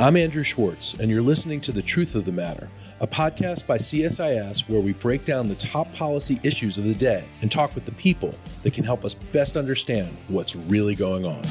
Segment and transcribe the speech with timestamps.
[0.00, 2.70] I'm Andrew Schwartz, and you're listening to The Truth of the Matter,
[3.02, 7.28] a podcast by CSIS where we break down the top policy issues of the day
[7.42, 11.42] and talk with the people that can help us best understand what's really going on.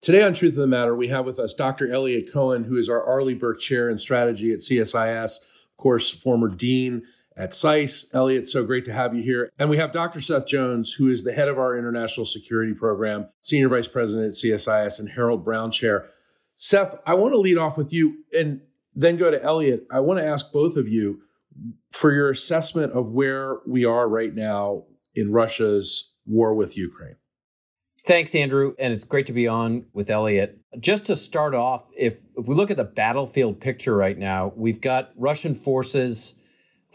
[0.00, 1.92] Today on Truth of the Matter, we have with us Dr.
[1.92, 6.48] Eliot Cohen, who is our Arleigh Burke Chair in Strategy at CSIS, of course, former
[6.48, 7.02] Dean
[7.36, 8.06] at SAIS.
[8.14, 9.50] Eliot, so great to have you here.
[9.58, 10.20] And we have Dr.
[10.20, 14.32] Seth Jones, who is the head of our International Security Program, Senior Vice President at
[14.32, 16.08] CSIS, and Harold Brown Chair.
[16.54, 18.62] Seth, I want to lead off with you and
[18.94, 19.86] then go to Eliot.
[19.90, 21.20] I want to ask both of you
[21.92, 27.16] for your assessment of where we are right now in Russia's war with Ukraine.
[28.06, 28.74] Thanks, Andrew.
[28.78, 30.60] And it's great to be on with Eliot.
[30.78, 34.80] Just to start off, if, if we look at the battlefield picture right now, we've
[34.80, 36.36] got Russian forces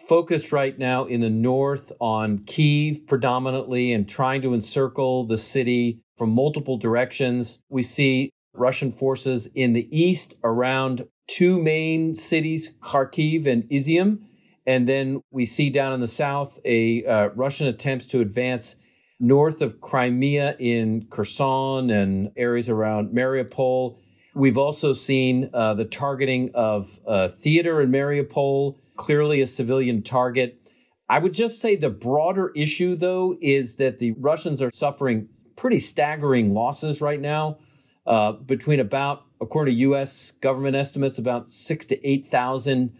[0.07, 6.01] focused right now in the north on Kiev predominantly and trying to encircle the city
[6.17, 7.61] from multiple directions.
[7.69, 14.19] We see Russian forces in the east around two main cities, Kharkiv and Izium.
[14.67, 18.75] And then we see down in the south a uh, Russian attempts to advance
[19.19, 23.97] north of Crimea in Kherson and areas around Mariupol.
[24.33, 30.71] We've also seen uh, the targeting of uh, theater in Mariupol clearly a civilian target.
[31.09, 35.79] I would just say the broader issue, though, is that the Russians are suffering pretty
[35.79, 37.57] staggering losses right now.
[38.05, 40.31] Uh, between about, according to U.S.
[40.31, 42.93] government estimates, about six to eight thousand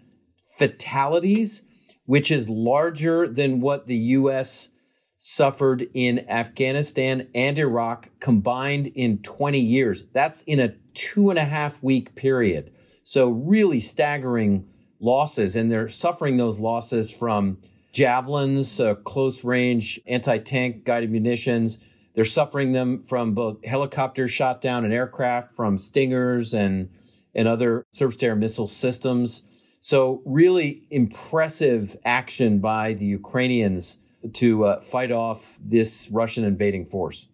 [0.57, 1.61] fatalities,
[2.05, 4.69] which is larger than what the U.S.
[5.17, 10.03] suffered in Afghanistan and Iraq combined in 20 years.
[10.13, 12.72] That's in a two and a half week period.
[13.03, 14.67] So, really staggering
[15.02, 17.57] losses, and they're suffering those losses from
[17.91, 21.85] javelins, uh, close range anti tank guided munitions.
[22.13, 26.89] They're suffering them from both helicopters shot down and aircraft, from Stingers and,
[27.34, 29.44] and other surface to air missile systems.
[29.79, 33.97] So, really impressive action by the Ukrainians
[34.33, 37.28] to uh, fight off this Russian invading force.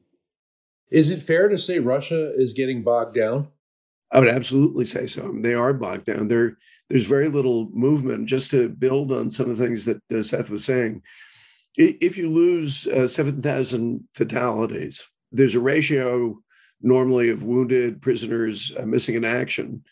[0.89, 3.49] Is it fair to say Russia is getting bogged down?
[4.11, 5.23] I would absolutely say so.
[5.23, 6.29] I mean, they are bogged down.
[6.29, 6.57] They're
[6.89, 8.27] there's very little movement.
[8.27, 11.01] Just to build on some of the things that uh, Seth was saying,
[11.75, 16.39] if you lose uh, 7,000 fatalities, there's a ratio
[16.81, 19.83] normally of wounded prisoners uh, missing in action.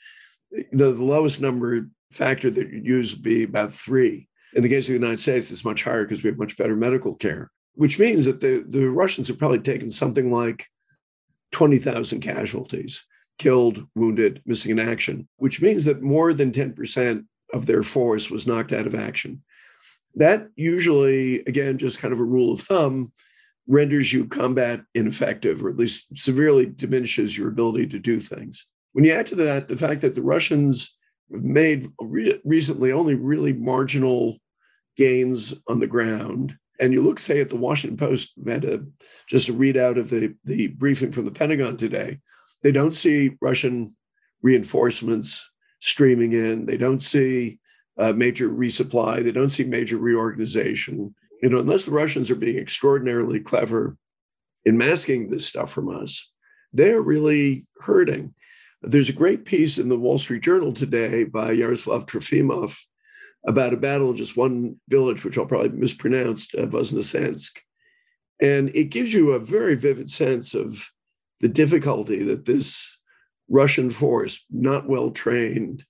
[0.51, 4.27] The, the, lowest number factor that you use would be about three.
[4.53, 6.75] In the case of the United States, it's much higher because we have much better
[6.75, 10.67] medical care, which means that the, the Russians have probably taken something like
[11.51, 13.05] 20,000 casualties
[13.37, 18.47] killed, wounded, missing in action, which means that more than 10% of their force was
[18.47, 19.43] knocked out of action.
[20.15, 23.11] That usually, again, just kind of a rule of thumb,
[23.67, 28.67] renders you combat ineffective or at least severely diminishes your ability to do things.
[28.93, 30.95] When you add to that the fact that the Russians
[31.29, 34.37] made re- recently only really marginal
[34.95, 38.85] gains on the ground, and you look, say, at the Washington Post, had a,
[39.27, 42.19] just a readout of the, the briefing from the Pentagon today.
[42.63, 43.95] They don't see Russian
[44.41, 45.49] reinforcements
[45.79, 46.65] streaming in.
[46.65, 47.59] They don't see
[47.97, 49.23] uh, major resupply.
[49.23, 51.15] They don't see major reorganization.
[51.41, 53.97] You know, unless the Russians are being extraordinarily clever
[54.63, 56.31] in masking this stuff from us,
[56.73, 58.33] they're really hurting.
[58.81, 62.77] There's a great piece in the Wall Street Journal today by Yaroslav Trofimov
[63.47, 67.51] about a battle in just one village, which I'll probably mispronounce, uh, Voznesensk.
[68.41, 70.91] And it gives you a very vivid sense of
[71.41, 72.97] the difficulty that this
[73.49, 75.83] Russian force, not well trained,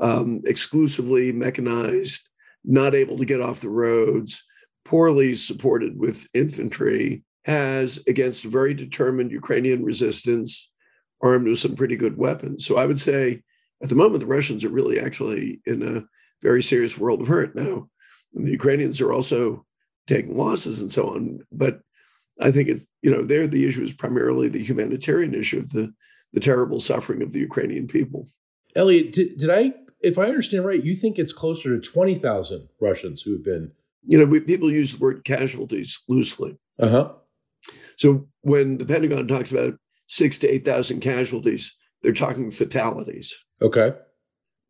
[0.00, 2.28] um, exclusively mechanized,
[2.64, 4.42] not able to get off the roads,
[4.84, 10.70] poorly supported with infantry, has against very determined Ukrainian resistance,
[11.22, 12.64] armed with some pretty good weapons.
[12.64, 13.42] So I would say
[13.82, 16.04] at the moment, the Russians are really actually in a
[16.42, 17.54] very serious world of hurt.
[17.54, 17.88] Now,
[18.34, 19.64] And the Ukrainians are also
[20.06, 21.80] taking losses and so on, but
[22.40, 25.92] I think it's, you know, there the issue is primarily the humanitarian issue of the,
[26.32, 28.28] the terrible suffering of the Ukrainian people.
[28.76, 33.22] Eliot, did, did I, if I understand right, you think it's closer to 20,000 Russians
[33.22, 33.72] who have been.
[34.02, 36.58] You know, we, people use the word casualties loosely.
[36.78, 37.12] Uh huh.
[37.96, 39.74] So when the Pentagon talks about
[40.06, 43.34] six to 8,000 casualties, they're talking fatalities.
[43.60, 43.92] Okay.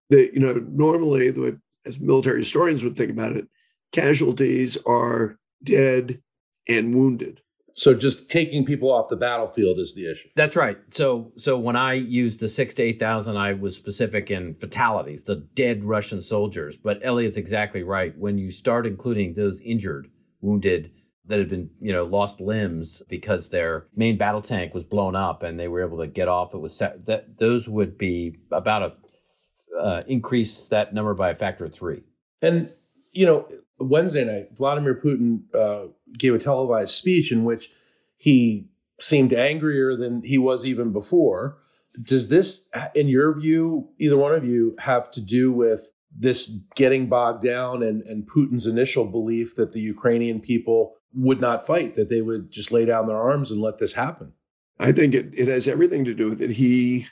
[0.08, 1.52] The, you know, normally, the way,
[1.86, 3.46] as military historians would think about it,
[3.92, 6.20] casualties are dead
[6.68, 7.40] and wounded.
[7.80, 10.28] So just taking people off the battlefield is the issue.
[10.36, 10.76] That's right.
[10.90, 15.24] So so when I used the six to eight thousand, I was specific in fatalities,
[15.24, 16.76] the dead Russian soldiers.
[16.76, 18.12] But Eliot's exactly right.
[18.18, 20.08] When you start including those injured,
[20.42, 20.90] wounded,
[21.24, 25.42] that had been, you know, lost limbs because their main battle tank was blown up
[25.42, 26.52] and they were able to get off.
[26.52, 31.34] It was set, that those would be about a uh, increase that number by a
[31.34, 32.02] factor of three.
[32.42, 32.68] And
[33.12, 33.48] you know,
[33.80, 35.88] Wednesday night, Vladimir Putin uh,
[36.18, 37.70] gave a televised speech in which
[38.16, 38.68] he
[39.00, 41.56] seemed angrier than he was even before.
[42.02, 47.08] Does this, in your view, either one of you, have to do with this getting
[47.08, 52.08] bogged down and, and Putin's initial belief that the Ukrainian people would not fight, that
[52.08, 54.32] they would just lay down their arms and let this happen?
[54.78, 56.50] I think it, it has everything to do with it.
[56.50, 57.06] He,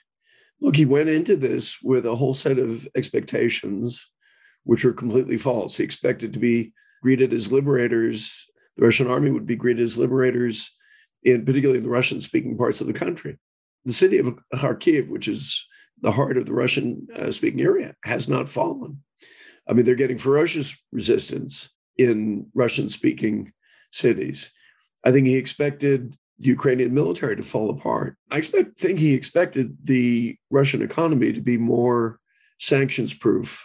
[0.61, 4.09] look, he went into this with a whole set of expectations
[4.69, 5.79] which were completely false.
[5.79, 8.47] He expected to be greeted as liberators.
[8.77, 10.77] The Russian army would be greeted as liberators,
[11.23, 13.39] in particularly in the Russian speaking parts of the country.
[13.87, 15.67] The city of Kharkiv, which is
[16.03, 19.03] the heart of the Russian speaking area, has not fallen.
[19.67, 23.55] I mean, they're getting ferocious resistance in Russian speaking
[23.91, 24.51] cities.
[25.03, 28.19] I think he expected the Ukrainian military to fall apart.
[28.31, 32.21] I expect, think he expected the Russian economy to be more
[32.59, 33.65] sanctions proof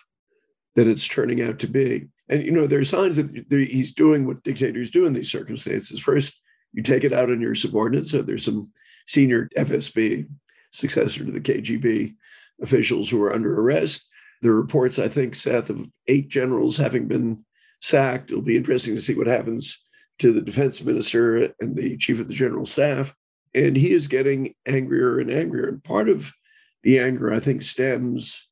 [0.76, 2.08] that it's turning out to be.
[2.30, 6.00] And you know, there are signs that he's doing what dictators do in these circumstances.
[6.00, 6.42] First,
[6.72, 8.12] you take it out on your subordinates.
[8.12, 8.72] So there's some
[9.06, 10.28] senior FSB
[10.72, 12.16] successor to the KGB
[12.62, 14.10] officials who are under arrest.
[14.42, 17.46] There are reports, I think, Seth, of eight generals having been
[17.80, 18.32] sacked.
[18.32, 19.84] It'll be interesting to see what happens
[20.20, 23.16] to the defense minister and the chief of the general staff.
[23.54, 25.68] And he is getting angrier and angrier.
[25.68, 26.34] And part of
[26.82, 28.50] the anger, I think, stems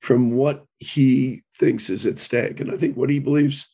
[0.00, 2.60] from what he thinks is at stake.
[2.60, 3.68] And I think what he believes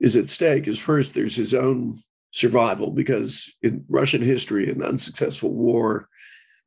[0.00, 1.96] is at stake is first, there's his own
[2.32, 6.08] survival, because in Russian history, an unsuccessful war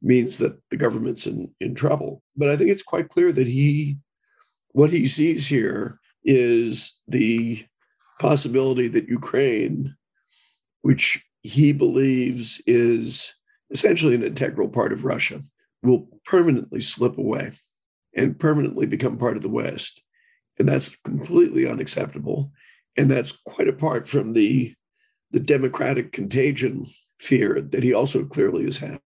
[0.02, 2.24] means that the government's in, in trouble.
[2.36, 3.98] But I think it's quite clear that he,
[4.72, 7.66] what he sees here is the
[8.20, 9.96] possibility that Ukraine,
[10.82, 13.34] which he believes is
[13.72, 15.42] essentially an integral part of Russia,
[15.84, 17.52] will permanently slip away
[18.16, 20.02] and permanently become part of the West.
[20.58, 22.52] And that's completely unacceptable.
[22.98, 24.74] And that's quite apart from the,
[25.32, 26.86] the democratic contagion
[27.18, 29.00] fear that he also clearly has had.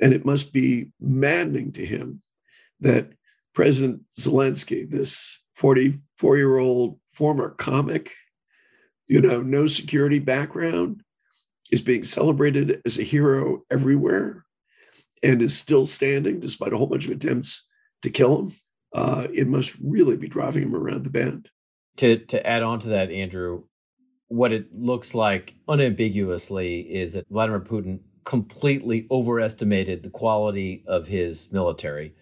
[0.00, 2.22] And it must be maddening to him
[2.80, 3.10] that
[3.54, 8.12] President Zelensky, this 44 year old former comic,
[9.06, 11.02] you know, no security background,
[11.70, 14.44] is being celebrated as a hero everywhere
[15.22, 17.68] and is still standing despite a whole bunch of attempts
[18.02, 18.52] to kill him,
[18.94, 21.50] uh, it must really be driving him around the bend.
[21.96, 23.64] To to add on to that, Andrew,
[24.28, 31.50] what it looks like unambiguously is that Vladimir Putin completely overestimated the quality of his
[31.52, 32.14] military.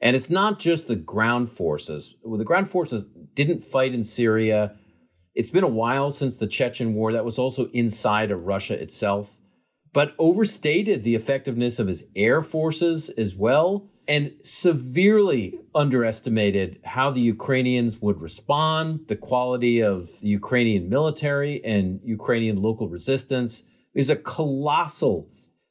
[0.00, 2.16] And it's not just the ground forces.
[2.24, 4.74] Well, the ground forces didn't fight in Syria.
[5.36, 7.12] It's been a while since the Chechen war.
[7.12, 9.38] That was also inside of Russia itself,
[9.92, 17.20] but overstated the effectiveness of his air forces as well and severely underestimated how the
[17.20, 23.64] Ukrainians would respond, the quality of the Ukrainian military and Ukrainian local resistance.
[23.94, 25.30] There's a colossal,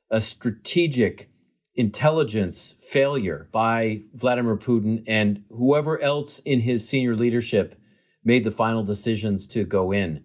[0.10, 1.30] a strategic
[1.76, 7.80] intelligence failure by Vladimir Putin and whoever else in his senior leadership
[8.24, 10.24] made the final decisions to go in.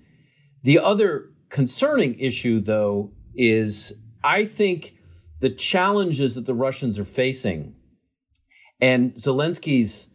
[0.63, 4.95] The other concerning issue, though, is I think
[5.41, 7.75] the challenges that the Russians are facing
[8.81, 10.09] and Zelensky's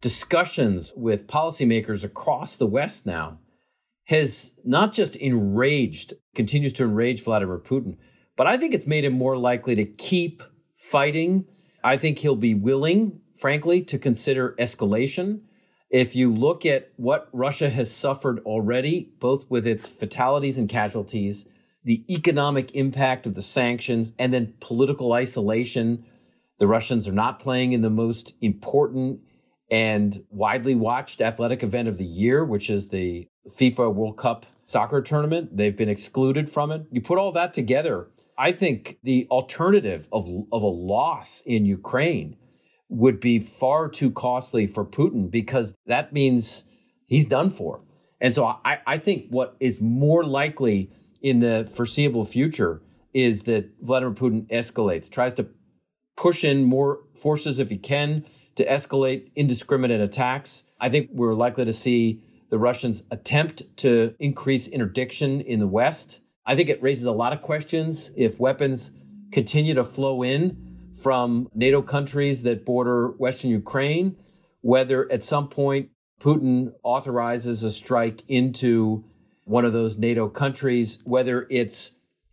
[0.00, 3.38] discussions with policymakers across the West now
[4.06, 7.96] has not just enraged, continues to enrage Vladimir Putin,
[8.36, 10.42] but I think it's made him more likely to keep
[10.76, 11.44] fighting.
[11.84, 15.42] I think he'll be willing, frankly, to consider escalation.
[15.90, 21.46] If you look at what Russia has suffered already, both with its fatalities and casualties,
[21.84, 26.04] the economic impact of the sanctions, and then political isolation
[26.60, 29.20] the Russians are not playing in the most important
[29.70, 35.00] and widely watched athletic event of the year, which is the FIFA World Cup soccer
[35.00, 35.56] tournament.
[35.56, 36.82] They've been excluded from it.
[36.92, 42.36] You put all that together, I think the alternative of, of a loss in Ukraine
[42.88, 46.64] would be far too costly for Putin because that means
[47.06, 47.80] he's done for.
[48.20, 50.90] And so I, I think what is more likely
[51.22, 52.82] in the foreseeable future
[53.14, 55.48] is that Vladimir Putin escalates, tries to
[56.20, 60.64] push in more forces if he can to escalate indiscriminate attacks.
[60.78, 66.20] I think we're likely to see the Russians attempt to increase interdiction in the West.
[66.44, 68.90] I think it raises a lot of questions if weapons
[69.32, 74.16] continue to flow in from NATO countries that border Western Ukraine,
[74.60, 75.88] whether at some point
[76.20, 79.04] Putin authorizes a strike into
[79.44, 81.92] one of those NATO countries, whether it's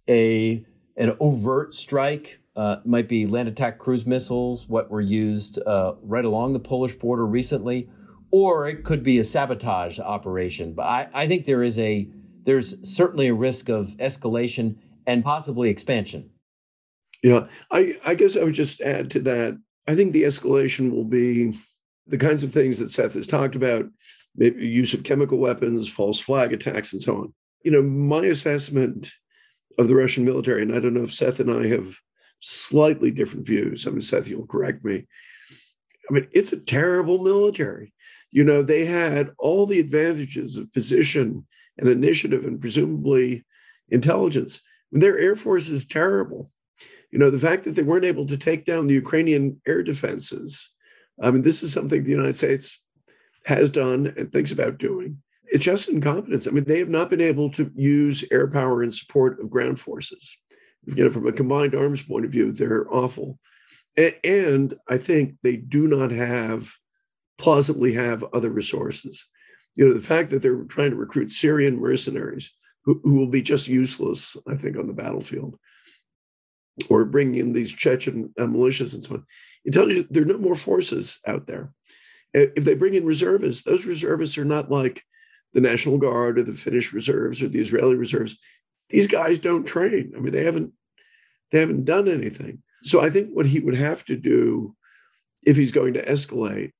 [0.10, 0.66] a
[0.98, 6.26] an overt strike, uh, might be land attack cruise missiles, what were used uh, right
[6.26, 7.88] along the Polish border recently,
[8.32, 10.74] or it could be a sabotage operation.
[10.74, 12.10] But I, I think there is a
[12.44, 16.32] there's certainly a risk of escalation and possibly expansion.
[17.22, 19.60] Yeah, I, I guess I would just add to that.
[19.88, 21.58] I think the escalation will be
[22.08, 23.86] the kinds of things that Seth has talked about,
[24.36, 27.34] maybe use of chemical weapons, false flag attacks, and so on.
[27.64, 29.12] You know, my assessment
[29.78, 31.98] of the Russian military, and I don't know if Seth and I have
[32.40, 33.88] slightly different views.
[33.88, 35.08] I mean, Seth, you'll correct me.
[36.10, 37.94] I mean, it's a terrible military.
[38.32, 41.46] You know, they had all the advantages of position
[41.78, 43.46] and initiative and presumably
[43.90, 44.62] intelligence.
[44.92, 46.52] Their air force is terrible,
[47.12, 50.72] you know, the fact that they weren't able to take down the Ukrainian air defenses.
[51.22, 52.82] I mean, this is something the United States
[53.46, 55.22] has done and thinks about doing.
[55.46, 56.48] It's just incompetence.
[56.48, 59.80] I mean, they have not been able to use air power in support of ground
[59.80, 60.38] forces.
[60.88, 63.40] You know, from a combined arms point of view, they're awful.
[64.24, 66.74] And I think they do not have,
[67.38, 69.28] plausibly have other resources
[69.78, 72.52] you know, the fact that they're trying to recruit Syrian mercenaries
[72.84, 75.58] who, who will be just useless, I think, on the battlefield,
[76.90, 79.26] or bringing in these Chechen uh, militias and so on,
[79.64, 81.72] it tells you there are no more forces out there.
[82.34, 85.04] If they bring in reservists, those reservists are not like
[85.54, 88.38] the National Guard or the Finnish reserves or the Israeli reserves.
[88.90, 90.14] These guys don't train.
[90.16, 90.74] I mean, they haven't
[91.52, 92.62] they haven't done anything.
[92.82, 94.76] So I think what he would have to do
[95.44, 96.72] if he's going to escalate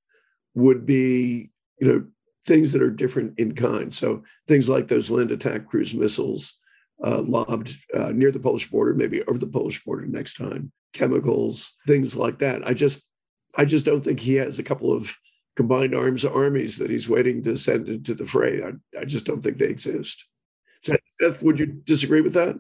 [0.54, 2.06] would be, you know,
[2.46, 3.92] things that are different in kind.
[3.92, 6.54] So things like those land attack cruise missiles
[7.06, 11.74] uh, lobbed uh, near the Polish border, maybe over the Polish border next time, chemicals,
[11.86, 12.68] things like that.
[12.68, 13.08] I just,
[13.56, 15.16] I just don't think he has a couple of
[15.56, 18.62] combined arms armies that he's waiting to send into the fray.
[18.64, 20.26] I, I just don't think they exist.
[20.82, 22.56] Seth, would you disagree with that?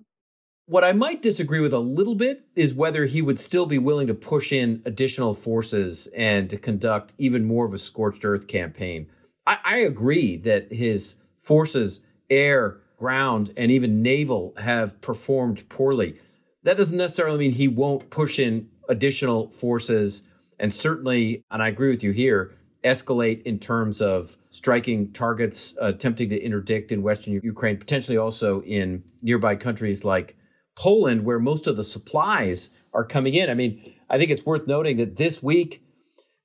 [0.69, 4.07] What I might disagree with a little bit is whether he would still be willing
[4.07, 9.07] to push in additional forces and to conduct even more of a scorched earth campaign.
[9.45, 16.19] I, I agree that his forces, air, ground, and even naval, have performed poorly.
[16.63, 20.24] That doesn't necessarily mean he won't push in additional forces
[20.59, 22.51] and certainly, and I agree with you here,
[22.83, 28.63] escalate in terms of striking targets, uh, attempting to interdict in Western Ukraine, potentially also
[28.63, 30.36] in nearby countries like
[30.77, 33.50] Poland, where most of the supplies are coming in.
[33.50, 35.81] I mean, I think it's worth noting that this week,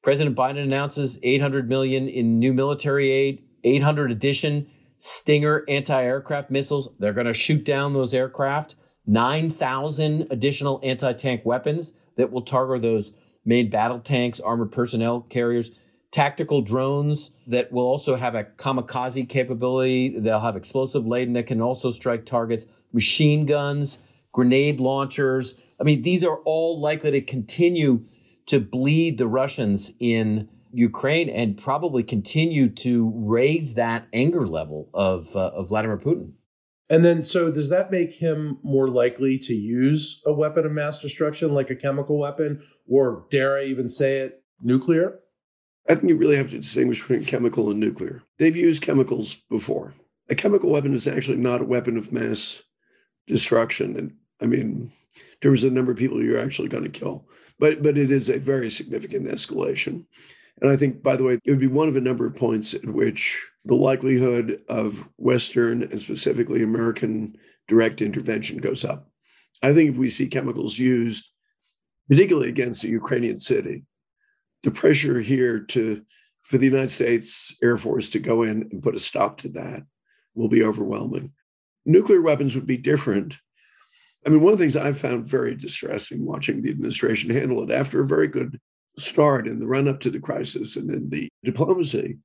[0.02, 4.66] President Biden announces 800 million in new military aid, 800 addition
[4.98, 6.88] Stinger anti-aircraft missiles.
[7.00, 8.76] They're going to shoot down those aircraft.
[9.04, 13.10] 9,000 additional anti-tank weapons that will target those
[13.44, 15.72] main battle tanks, armored personnel carriers,
[16.12, 20.16] tactical drones that will also have a kamikaze capability.
[20.16, 23.98] They'll have explosive laden that can also strike targets, machine guns,
[24.32, 25.54] grenade launchers.
[25.80, 28.04] I mean, these are all likely to continue
[28.46, 35.36] to bleed the Russians in Ukraine and probably continue to raise that anger level of,
[35.36, 36.32] uh, of Vladimir Putin.
[36.88, 41.00] And then, so does that make him more likely to use a weapon of mass
[41.00, 45.20] destruction like a chemical weapon, or dare I even say it, nuclear?
[45.88, 48.22] I think you really have to distinguish between chemical and nuclear.
[48.38, 49.94] They've used chemicals before.
[50.28, 52.62] A chemical weapon is actually not a weapon of mass
[53.26, 53.96] destruction.
[53.96, 57.24] And I mean, in terms of the number of people you're actually going to kill.
[57.58, 60.06] But but it is a very significant escalation.
[60.60, 62.74] And I think, by the way, it would be one of a number of points
[62.74, 69.08] at which the likelihood of Western and specifically American direct intervention goes up.
[69.62, 71.30] I think if we see chemicals used,
[72.08, 73.84] particularly against a Ukrainian city,
[74.62, 76.02] the pressure here to
[76.42, 79.84] for the United States Air Force to go in and put a stop to that
[80.34, 81.32] will be overwhelming.
[81.84, 83.34] Nuclear weapons would be different
[84.24, 87.74] I mean, one of the things I've found very distressing watching the administration handle it
[87.74, 88.60] after a very good
[88.96, 92.18] start in the run up to the crisis and in the diplomacy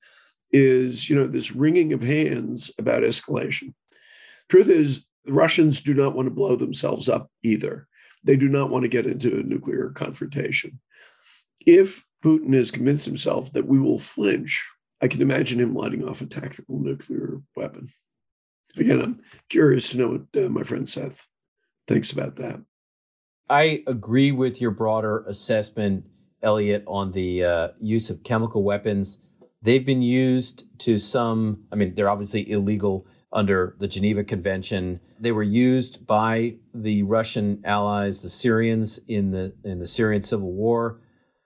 [0.52, 3.74] is, you know, this wringing of hands about escalation.
[4.50, 7.88] Truth is, the Russians do not want to blow themselves up either.
[8.24, 10.80] They do not want to get into a nuclear confrontation.
[11.66, 14.66] If Putin has convinced himself that we will flinch,
[15.02, 17.90] I can imagine him lighting off a tactical nuclear weapon.
[18.78, 21.28] Again, I'm curious to know what uh, my friend Seth
[21.88, 22.62] thinks about that.
[23.50, 26.08] I agree with your broader assessment,
[26.44, 29.20] Eliot, on the uh, use of chemical weapons.
[29.62, 35.00] They've been used to some, I mean, they're obviously illegal under the Geneva Convention.
[35.20, 40.52] They were used by the Russian allies, the Syrians, in the, in the Syrian civil
[40.52, 41.00] war.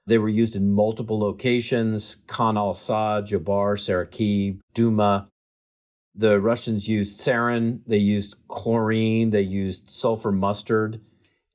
[0.07, 5.30] They were used in multiple locations Khan al Assad, Jabar, Sarakib, Duma.
[6.15, 11.01] The Russians used sarin, they used chlorine, they used sulfur mustard.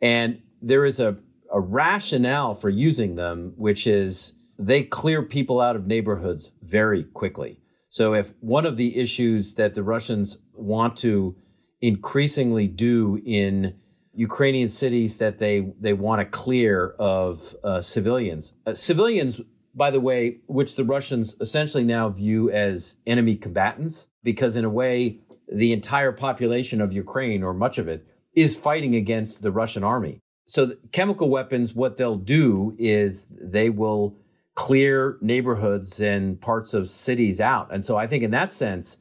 [0.01, 1.17] And there is a,
[1.53, 7.61] a rationale for using them, which is they clear people out of neighborhoods very quickly.
[7.89, 11.37] So if one of the issues that the Russians want to
[11.81, 13.79] increasingly do in
[14.15, 19.43] Ukrainian cities that they they want to clear of uh, civilians, uh, civilians,
[19.77, 24.71] by the way, which the Russians essentially now view as enemy combatants, because in a
[24.71, 25.19] way,
[25.53, 30.19] the entire population of Ukraine or much of it is fighting against the Russian army.
[30.47, 34.17] So chemical weapons, what they'll do is they will
[34.55, 37.73] clear neighborhoods and parts of cities out.
[37.73, 38.99] And so I think in that sense,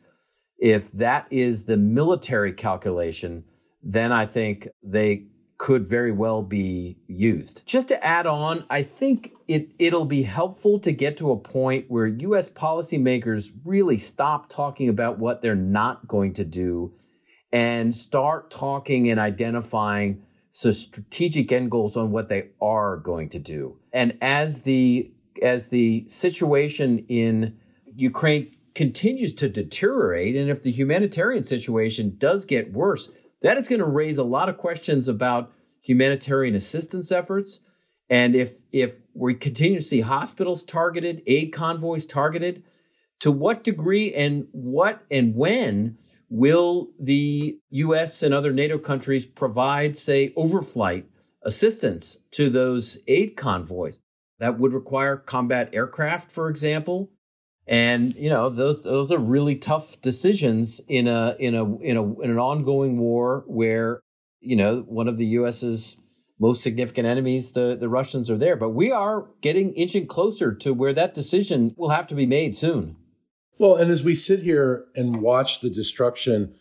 [0.60, 3.46] if that is the military calculation,
[3.82, 7.66] then I think they could very well be used.
[7.66, 11.86] Just to add on, I think it, it'll be helpful to get to a point
[11.88, 16.94] where US policymakers really stop talking about what they're not going to do
[17.52, 23.40] and start talking and identifying some strategic end goals on what they are going to
[23.40, 23.78] do.
[23.94, 27.58] And as the as the situation in
[27.96, 33.80] Ukraine continues to deteriorate, and if the humanitarian situation does get worse, that is going
[33.80, 35.52] to raise a lot of questions about
[35.82, 37.62] humanitarian assistance efforts.
[38.10, 42.64] And if if we continue to see hospitals targeted, aid convoys targeted,
[43.20, 45.98] to what degree and what and when
[46.30, 51.06] will the US and other NATO countries provide, say, overflight
[51.44, 54.00] assistance to those aid convoys?
[54.40, 57.12] That would require combat aircraft, for example.
[57.68, 62.20] And you know those those are really tough decisions in a in a in a
[62.22, 64.02] in an ongoing war where
[64.40, 65.98] you know one of the U.S.'s
[66.40, 68.56] most significant enemies, the the Russians, are there.
[68.56, 72.56] But we are getting inching closer to where that decision will have to be made
[72.56, 72.98] soon.
[73.58, 76.56] Well, and as we sit here and watch the destruction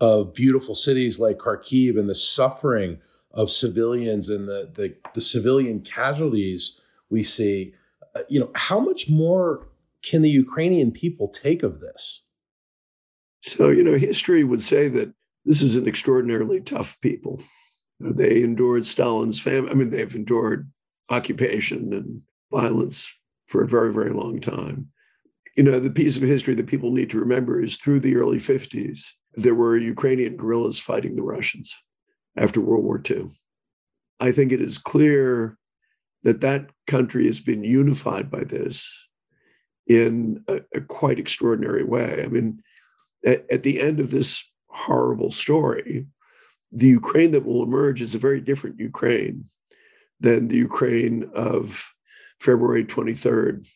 [0.00, 3.00] of beautiful cities like Kharkiv and the suffering
[3.32, 6.80] of civilians and the the, the civilian casualties
[7.10, 7.74] we see,
[8.14, 9.67] uh, you know, how much more
[10.02, 12.24] can the Ukrainian people take of this?
[13.42, 15.12] So, you know, history would say that
[15.44, 17.40] this is an extraordinarily tough people.
[18.00, 19.70] They endured Stalin's famine.
[19.70, 20.70] I mean, they've endured
[21.10, 24.88] occupation and violence for a very, very long time.
[25.56, 28.36] You know, the piece of history that people need to remember is through the early
[28.36, 31.74] 50s, there were Ukrainian guerrillas fighting the Russians
[32.36, 33.30] after World War II.
[34.20, 35.58] I think it is clear
[36.22, 39.07] that that country has been unified by this
[39.88, 42.22] in a, a quite extraordinary way.
[42.22, 42.62] I mean,
[43.24, 46.06] at, at the end of this horrible story,
[46.70, 49.46] the Ukraine that will emerge is a very different Ukraine
[50.20, 51.94] than the Ukraine of
[52.40, 53.66] February 23rd,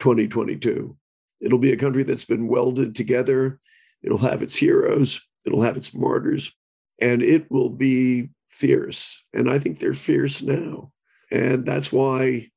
[0.00, 0.96] 2022.
[1.40, 3.60] It'll be a country that's been welded together.
[4.02, 6.52] It'll have its heroes, it'll have its martyrs,
[7.00, 9.24] and it will be fierce.
[9.32, 10.92] And I think they're fierce now.
[11.30, 12.48] And that's why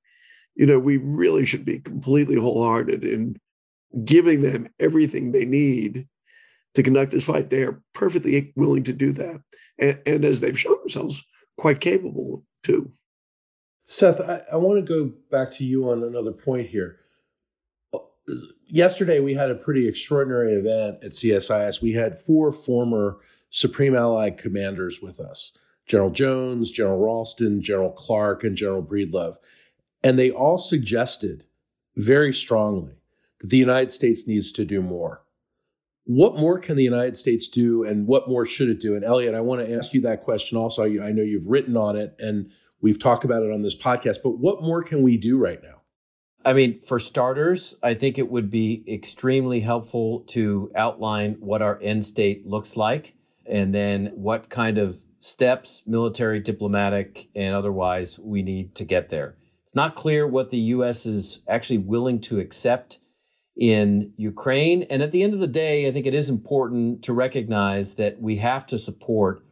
[0.59, 3.37] you know, we really should be completely wholehearted in
[4.03, 6.05] giving them everything they need
[6.75, 7.49] to conduct this fight.
[7.49, 9.41] They are perfectly willing to do that.
[9.77, 11.25] And, and as they've shown themselves,
[11.57, 12.91] quite capable too.
[13.85, 16.97] Seth, I, I want to go back to you on another point here.
[18.67, 21.81] Yesterday, we had a pretty extraordinary event at CSIS.
[21.81, 23.19] We had four former
[23.49, 25.53] Supreme Allied commanders with us
[25.87, 29.37] General Jones, General Ralston, General Clark, and General Breedlove.
[30.03, 31.45] And they all suggested
[31.95, 33.01] very strongly
[33.39, 35.23] that the United States needs to do more.
[36.05, 38.95] What more can the United States do, and what more should it do?
[38.95, 40.83] And Eliot, I want to ask you that question also.
[40.83, 42.49] I know you've written on it and
[42.81, 45.81] we've talked about it on this podcast, but what more can we do right now?
[46.43, 51.77] I mean, for starters, I think it would be extremely helpful to outline what our
[51.81, 58.41] end state looks like and then what kind of steps, military, diplomatic, and otherwise, we
[58.41, 59.35] need to get there.
[59.69, 61.05] It's not clear what the U.S.
[61.05, 62.97] is actually willing to accept
[63.55, 64.82] in Ukraine.
[64.89, 68.19] And at the end of the day, I think it is important to recognize that
[68.19, 69.45] we have to support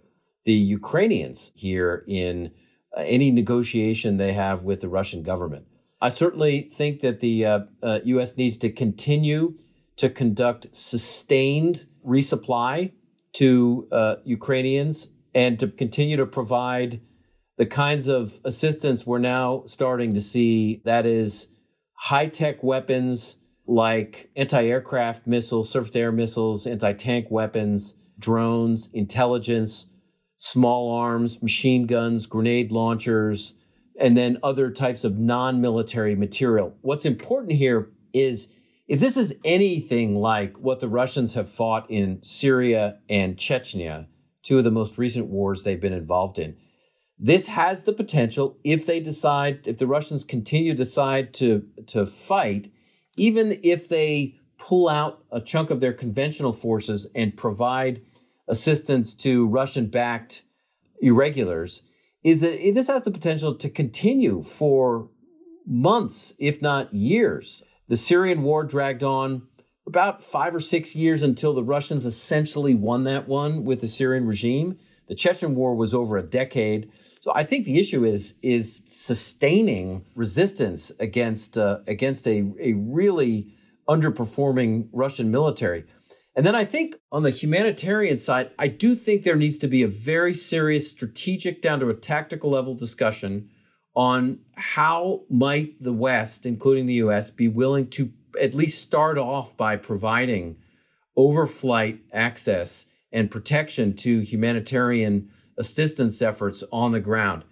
[0.44, 2.50] the Ukrainians here in
[2.98, 5.68] uh, any negotiation they have with the Russian government.
[6.02, 8.38] I certainly think that the uh, uh, U.S.
[8.38, 9.54] needs to continue
[9.98, 12.94] to conduct sustained resupply
[13.34, 17.02] to uh, Ukrainians and to continue to provide
[17.58, 21.48] the kinds of assistance we're now starting to see that is
[21.94, 28.90] high tech weapons like anti aircraft missiles, surface to air missiles, anti tank weapons, drones,
[28.94, 29.88] intelligence,
[30.38, 33.56] small arms, machine guns, grenade launchers,
[34.00, 36.76] and then other types of non military material.
[36.82, 38.54] What's important here is
[38.88, 44.08] if this is anything like what the Russians have fought in Syria and Chechnya,
[44.44, 46.56] two of the most recent wars they've been involved in,
[47.20, 52.06] this has the potential, if they decide, if the Russians continue to decide to, to
[52.06, 52.72] fight,
[53.16, 58.02] even if they pull out a chunk of their conventional forces and provide
[58.48, 60.44] assistance to Russian backed
[61.02, 61.84] irregulars,
[62.24, 65.10] is that this has the potential to continue for
[65.66, 67.64] months, if not years.
[67.88, 69.48] The Syrian war dragged on
[69.86, 74.28] about five or six years until the Russians essentially won that one with the Syrian
[74.28, 74.78] regime.
[75.08, 76.92] The Chechen war was over a decade.
[77.22, 83.54] So I think the issue is is sustaining resistance against uh, against a, a really
[83.88, 85.86] underperforming Russian military.
[86.36, 89.82] And then I think on the humanitarian side, I do think there needs to be
[89.82, 93.50] a very serious strategic down to a tactical level discussion
[93.96, 99.58] on how might the West, including the US, be willing to at least start off
[99.58, 100.58] by providing
[101.18, 107.44] overflight access and protection to humanitarian assistance efforts on the ground.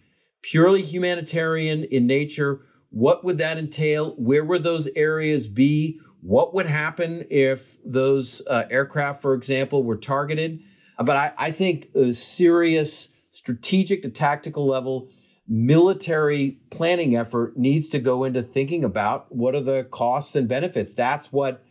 [0.42, 4.12] Purely humanitarian in nature, what would that entail?
[4.18, 6.00] Where would those areas be?
[6.22, 10.62] What would happen if those uh, aircraft, for example, were targeted?
[10.98, 15.10] But I, I think a serious strategic to tactical level
[15.48, 20.94] military planning effort needs to go into thinking about what are the costs and benefits.
[20.94, 21.64] That's what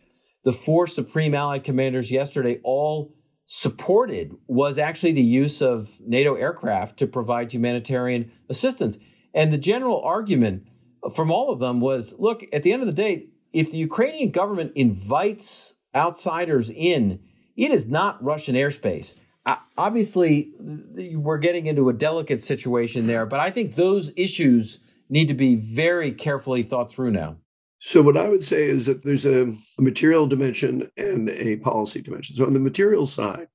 [0.43, 3.14] the four Supreme Allied commanders yesterday all
[3.45, 8.97] supported was actually the use of NATO aircraft to provide humanitarian assistance.
[9.33, 10.67] And the general argument
[11.13, 14.31] from all of them was look, at the end of the day, if the Ukrainian
[14.31, 17.19] government invites outsiders in,
[17.55, 19.15] it is not Russian airspace.
[19.45, 25.27] Uh, obviously, we're getting into a delicate situation there, but I think those issues need
[25.27, 27.37] to be very carefully thought through now.
[27.87, 29.43] So, what I would say is that there's a,
[29.77, 32.35] a, material dimension and a policy dimension.
[32.35, 33.47] So, on the material side,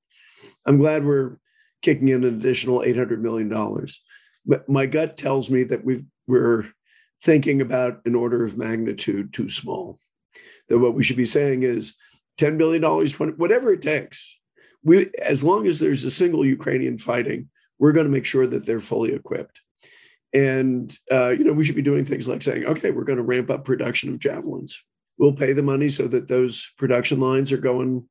[0.64, 1.38] I'm glad we're
[1.82, 3.48] kicking in an additional $800 million.
[4.46, 6.66] But my gut tells me that we we're
[7.20, 9.98] thinking about an order of magnitude too small.
[10.68, 11.96] That what we should be saying is
[12.38, 14.38] $10 billion, 20, whatever it takes.
[14.84, 17.48] We, as long as there's a single Ukrainian fighting,
[17.80, 19.60] we're going to make sure that they're fully equipped.
[20.32, 23.24] And uh, you know, we should be doing things like saying, okay, we're going to
[23.24, 24.82] ramp up production of javelins.
[25.18, 28.08] We'll pay the money so that those production lines are going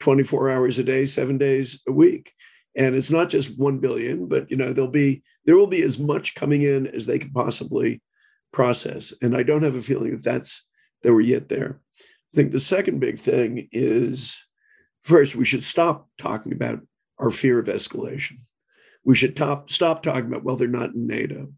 [0.00, 2.32] 24 hours a day, seven days a week.
[2.76, 5.98] And it's not just one billion, but you know, there'll be there will be as
[5.98, 8.02] much coming in as they can possibly
[8.52, 9.14] process.
[9.22, 10.66] And I don't have a feeling that that's
[11.02, 11.80] that we're yet there.
[11.98, 14.44] I think the second big thing is
[15.02, 16.80] first, we should stop talking about
[17.18, 18.38] our fear of escalation.
[19.04, 21.48] We should top, stop talking about, well, they're not in NATO.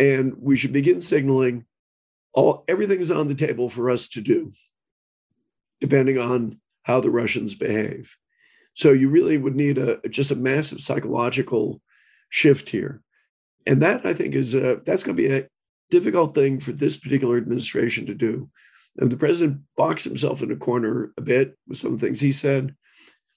[0.00, 1.66] And we should begin signaling
[2.32, 4.50] all everything is on the table for us to do,
[5.80, 8.16] depending on how the Russians behave.
[8.72, 11.82] So you really would need a just a massive psychological
[12.30, 13.02] shift here.
[13.66, 15.48] And that I think is a, that's going to be a
[15.90, 18.48] difficult thing for this particular administration to do.
[18.96, 22.74] And the president boxed himself in a corner a bit with some things he said.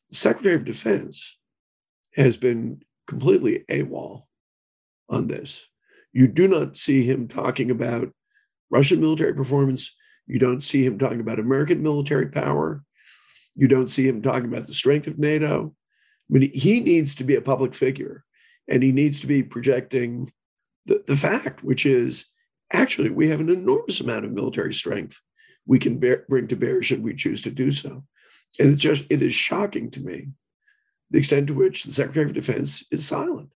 [0.10, 1.38] The Secretary of Defense
[2.16, 4.24] has been completely AWOL
[5.10, 5.70] on this.
[6.14, 8.14] You do not see him talking about
[8.70, 9.96] Russian military performance.
[10.28, 12.84] You don't see him talking about American military power.
[13.56, 15.76] You don't see him talking about the strength of NATO.
[16.30, 18.24] I mean, he needs to be a public figure
[18.68, 20.32] and he needs to be projecting
[20.86, 22.28] the, the fact, which is
[22.72, 25.20] actually we have an enormous amount of military strength
[25.66, 28.04] we can bear, bring to bear should we choose to do so.
[28.60, 30.30] And it's just, it is shocking to me
[31.10, 33.50] the extent to which the Secretary of Defense is silent.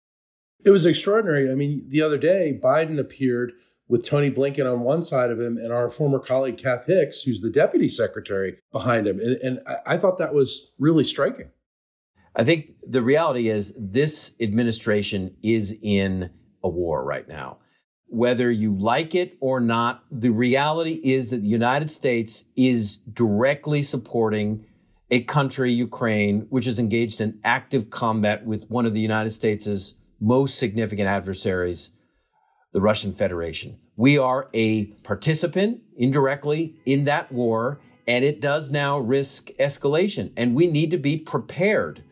[0.66, 1.52] It was extraordinary.
[1.52, 3.54] I mean, the other day, Biden appeared
[3.88, 7.42] with Tony Blinken on one side of him and our former colleague Kath Hicks, who's
[7.42, 9.20] the deputy secretary, behind him.
[9.20, 11.52] And, and I thought that was really striking.
[12.36, 16.32] I think the reality is this administration is in
[16.64, 17.60] a war right now.
[18.08, 23.84] Whether you like it or not, the reality is that the United States is directly
[23.84, 24.66] supporting
[25.12, 29.94] a country, Ukraine, which is engaged in active combat with one of the United States'
[30.20, 31.92] most significant adversaries,
[32.74, 33.80] the Russian Federation.
[33.96, 40.32] We are a participant indirectly in that war, and it does now risk escalation.
[40.36, 42.04] And we need to be prepared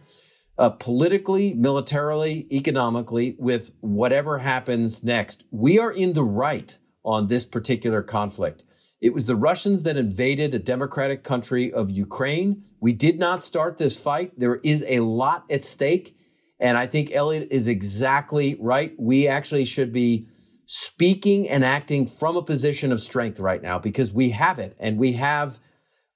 [0.58, 5.44] uh, politically, militarily, economically with whatever happens next.
[5.52, 8.64] We are in the right on this particular conflict.
[9.02, 12.64] It was the Russians that invaded a democratic country of Ukraine.
[12.80, 14.40] We did not start this fight.
[14.40, 16.16] There is a lot at stake.
[16.60, 18.94] And I think Eliot is exactly right.
[18.98, 20.28] We actually should be
[20.66, 24.98] speaking and acting from a position of strength right now because we have it and
[24.98, 25.60] we have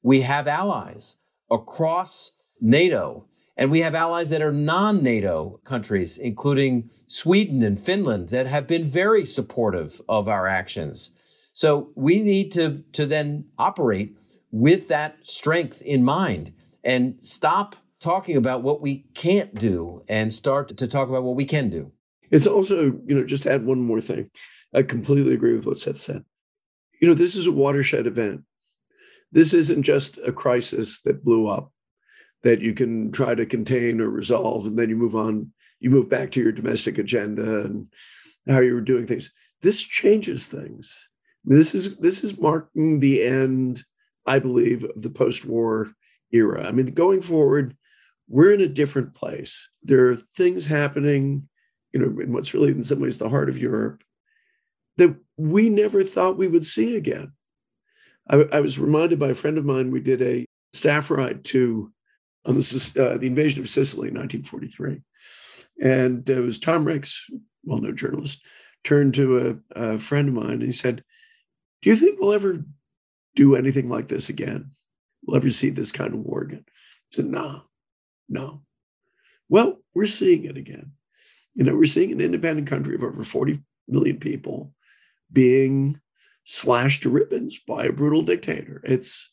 [0.04, 1.18] We have allies
[1.52, 3.26] across NATO,
[3.58, 8.68] and we have allies that are non NATO countries, including Sweden and Finland, that have
[8.68, 11.12] been very supportive of our actions.
[11.54, 14.16] So we need to, to then operate
[14.52, 20.70] with that strength in mind and stop talking about what we can't do and start
[20.78, 21.92] to talk about what we can do.
[22.30, 24.30] It's also, you know, just add one more thing.
[24.74, 26.24] I completely agree with what Seth said.
[27.02, 28.44] You know, this is a watershed event.
[29.32, 31.72] This isn't just a crisis that blew up
[32.44, 36.10] that you can try to contain or resolve, and then you move on, you move
[36.10, 37.88] back to your domestic agenda and
[38.48, 39.34] how you were doing things.
[39.62, 41.10] This changes things.
[41.44, 43.84] This is this is marking the end,
[44.26, 45.94] I believe, of the post-war
[46.32, 46.68] era.
[46.68, 47.76] I mean, going forward,
[48.28, 49.70] we're in a different place.
[49.84, 51.48] There are things happening,
[51.94, 54.04] you know, in what's really in some ways the heart of Europe
[54.98, 57.32] that we never thought we would see again.
[58.30, 61.92] I, I was reminded by a friend of mine, we did a staff ride to
[62.46, 65.02] on the, uh, the invasion of Sicily in 1943.
[65.82, 67.30] And it was Tom Ricks,
[67.64, 68.44] well known journalist,
[68.84, 71.04] turned to a, a friend of mine and he said,
[71.82, 72.64] Do you think we'll ever
[73.36, 74.72] do anything like this again?
[75.26, 76.66] We'll ever see this kind of war again?
[76.68, 76.72] I
[77.12, 77.64] said, No,
[78.30, 78.62] no.
[79.50, 80.92] Well, we're seeing it again.
[81.54, 84.74] You know, we're seeing an independent country of over 40 million people
[85.32, 86.00] being
[86.44, 88.82] slashed to ribbons by a brutal dictator.
[88.84, 89.32] It's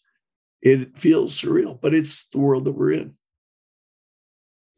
[0.62, 3.14] it feels surreal, but it's the world that we're in.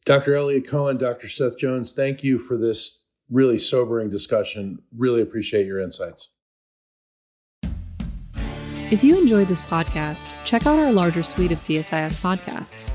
[0.04, 0.34] Dr.
[0.34, 1.28] Eliot Cohen, Dr.
[1.28, 4.78] Seth Jones, thank you for this really sobering discussion.
[4.96, 6.30] Really appreciate your insights.
[8.90, 12.94] If you enjoyed this podcast, check out our larger suite of CSIS podcasts